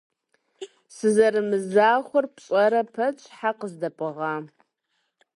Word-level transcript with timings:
Сызэрымызахуэр 0.95 2.25
пщӏэрэ 2.33 2.81
пэт 2.93 3.15
щхьэ 3.23 3.51
къыздэпӏыгъа? 3.59 4.33